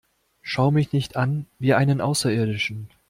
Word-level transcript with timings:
Schau 0.41 0.71
mich 0.71 0.93
nicht 0.93 1.15
an 1.15 1.45
wie 1.59 1.75
einen 1.75 2.01
Außerirdischen! 2.01 2.89